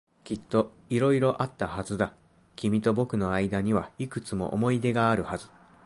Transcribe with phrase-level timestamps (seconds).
[0.23, 2.15] きっと色々あったはずだ。
[2.55, 5.47] 君と僕の間にはいくつも思い出があるはず。